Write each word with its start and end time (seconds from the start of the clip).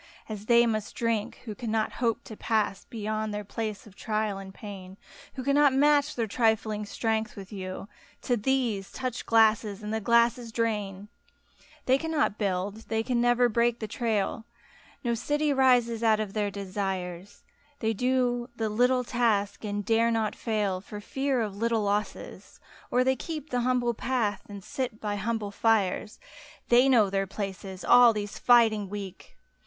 As 0.27 0.47
they 0.47 0.65
must 0.65 0.95
drink, 0.95 1.41
who 1.45 1.53
cannot 1.53 1.91
hope 2.01 2.23
to 2.23 2.35
pass 2.35 2.85
Beyond 2.85 3.31
their 3.31 3.43
place 3.43 3.85
of 3.85 3.95
trial 3.95 4.39
and 4.39 4.47
of 4.49 4.55
pain. 4.55 4.97
Who 5.35 5.43
cannot 5.43 5.75
match 5.75 6.15
their 6.15 6.25
trifling 6.25 6.87
strength 6.87 7.35
with 7.35 7.51
you; 7.51 7.87
To 8.23 8.35
these, 8.35 8.91
touch 8.91 9.27
glasses— 9.27 9.81
^and 9.81 9.91
the 9.91 10.01
glasses 10.01 10.51
drain! 10.51 11.09
They 11.85 11.99
cannot 11.99 12.39
build, 12.39 12.77
they 12.89 13.03
never 13.03 13.47
break 13.47 13.77
the 13.77 13.87
trail. 13.87 14.45
No 15.03 15.13
city 15.13 15.53
rises 15.53 16.01
out 16.01 16.19
of 16.19 16.33
their 16.33 16.49
desires; 16.49 17.43
They 17.77 17.93
do 17.93 18.49
the 18.55 18.69
little 18.69 19.03
task, 19.03 19.63
and 19.63 19.85
dare 19.85 20.09
not 20.09 20.35
fail 20.35 20.81
For 20.81 20.99
fear 20.99 21.41
of 21.41 21.55
little 21.57 21.83
losses— 21.83 22.59
or 22.89 23.03
they 23.03 23.15
keep 23.15 23.51
The 23.51 23.61
humble 23.61 23.93
path 23.93 24.47
and 24.49 24.63
sit 24.63 24.99
by 24.99 25.17
humble 25.17 25.51
fires; 25.51 26.19
They 26.69 26.89
know 26.89 27.11
their 27.11 27.27
places— 27.27 27.85
all 27.85 28.13
these 28.13 28.39
fighting 28.39 28.89
Weak! 28.89 29.37